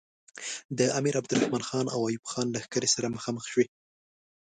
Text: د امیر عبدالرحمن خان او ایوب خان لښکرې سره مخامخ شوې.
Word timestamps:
د 0.77 0.79
امیر 0.99 1.13
عبدالرحمن 1.19 1.63
خان 1.69 1.85
او 1.95 1.99
ایوب 2.09 2.25
خان 2.31 2.47
لښکرې 2.55 2.89
سره 2.95 3.13
مخامخ 3.15 3.43
شوې. 3.51 3.65